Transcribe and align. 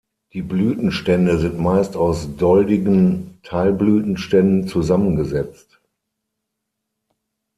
Die 0.33 0.41
Blütenstände 0.41 1.37
sind 1.37 1.59
meist 1.59 1.95
aus 1.95 2.35
doldigen 2.35 3.37
Teilblütenständen 3.43 4.67
zusammengesetzt. 4.67 5.79